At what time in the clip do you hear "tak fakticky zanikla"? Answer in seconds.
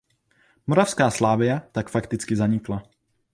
1.71-2.83